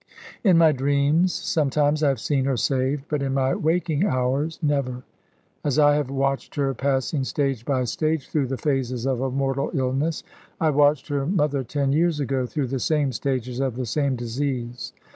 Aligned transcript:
In 0.43 0.57
my 0.57 0.71
dreams 0.71 1.31
sometimes 1.31 2.01
I 2.01 2.07
have 2.07 2.19
seen 2.19 2.45
her 2.45 2.57
saved; 2.57 3.03
but 3.07 3.21
in 3.21 3.35
my 3.35 3.53
waking 3.53 4.03
hours, 4.03 4.57
never. 4.59 5.03
As 5.63 5.77
I 5.77 5.93
have 5.93 6.09
watched 6.09 6.55
her 6.55 6.73
passing 6.73 7.23
stage 7.23 7.65
by 7.65 7.83
stage 7.83 8.27
through 8.27 8.47
the 8.47 8.57
phases 8.57 9.05
of 9.05 9.21
a 9.21 9.29
mortal 9.29 9.69
illness, 9.75 10.23
I 10.59 10.71
watched 10.71 11.07
her 11.09 11.27
mother 11.27 11.63
ten 11.63 11.93
years 11.93 12.19
ago 12.19 12.47
through 12.47 12.69
the 12.69 12.79
same 12.79 13.11
stages 13.11 13.59
of 13.59 13.75
the 13.75 13.85
same 13.85 14.15
disease. 14.15 14.91